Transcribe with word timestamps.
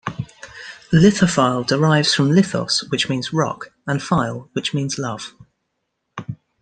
Lithophile 0.91 1.63
derives 1.63 2.11
from 2.15 2.31
"lithos" 2.31 2.89
which 2.89 3.07
means 3.07 3.31
"rock", 3.31 3.71
and 3.85 4.01
"phile" 4.01 4.49
which 4.53 4.73
means 4.73 4.97
"love". 4.97 5.35